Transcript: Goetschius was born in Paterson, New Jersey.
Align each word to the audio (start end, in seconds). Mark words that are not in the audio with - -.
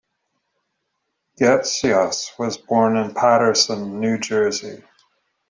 Goetschius 1.37 2.31
was 2.39 2.57
born 2.57 2.97
in 2.97 3.13
Paterson, 3.13 3.99
New 3.99 4.17
Jersey. 4.17 4.81